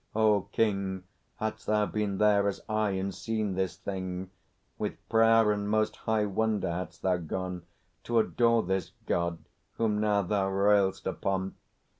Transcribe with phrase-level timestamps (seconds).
[0.15, 1.03] O King,
[1.35, 4.31] Hadst thou been there, as I, and seen this thing,
[4.79, 7.67] With prayer and most high wonder hadst thou gone
[8.05, 9.37] To adore this God
[9.73, 11.53] whom now thou rail'st upon!